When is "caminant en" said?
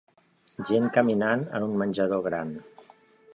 0.95-1.67